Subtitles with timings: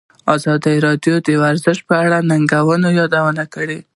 [0.35, 3.79] ازادي راډیو د ورزش په اړه د ننګونو یادونه کړې.